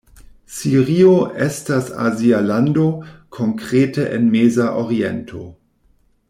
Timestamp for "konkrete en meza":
3.39-4.73